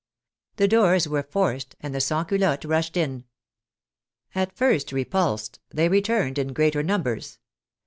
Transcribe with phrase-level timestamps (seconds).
[0.55, 3.25] The doors were forced, and the Sansculottes rushed in.
[4.33, 7.37] At first re pulsed, they returned in greater numbers.